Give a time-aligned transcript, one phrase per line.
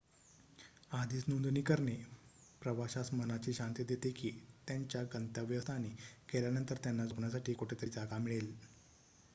[0.91, 1.95] आधीच नोंदणी करणे
[2.61, 4.31] प्रवाशास मनाची शांती देते की
[4.67, 5.89] त्यांच्या गंतव्य स्थानी
[6.33, 8.53] गेल्यानंतर त्यांना झोपण्यासाठी कुठेतरी जागा मिळेल